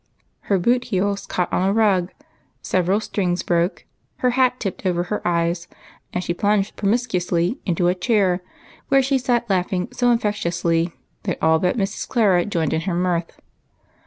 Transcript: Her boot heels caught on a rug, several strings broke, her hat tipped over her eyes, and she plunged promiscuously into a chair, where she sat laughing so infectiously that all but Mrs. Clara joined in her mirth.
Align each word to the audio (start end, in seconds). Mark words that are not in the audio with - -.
Her 0.49 0.57
boot 0.57 0.85
heels 0.85 1.27
caught 1.27 1.53
on 1.53 1.69
a 1.69 1.71
rug, 1.71 2.11
several 2.63 2.99
strings 2.99 3.43
broke, 3.43 3.85
her 4.15 4.31
hat 4.31 4.59
tipped 4.59 4.83
over 4.83 5.03
her 5.03 5.21
eyes, 5.27 5.67
and 6.11 6.23
she 6.23 6.33
plunged 6.33 6.75
promiscuously 6.75 7.59
into 7.67 7.87
a 7.87 7.93
chair, 7.93 8.41
where 8.87 9.03
she 9.03 9.19
sat 9.19 9.47
laughing 9.47 9.89
so 9.91 10.09
infectiously 10.09 10.91
that 11.25 11.37
all 11.39 11.59
but 11.59 11.77
Mrs. 11.77 12.07
Clara 12.09 12.45
joined 12.45 12.73
in 12.73 12.81
her 12.81 12.95
mirth. 12.95 13.39